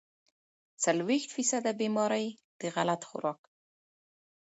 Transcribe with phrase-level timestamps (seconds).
[0.83, 2.27] څلوېښت فيصده بيمارۍ
[2.61, 3.39] د غلط خوراک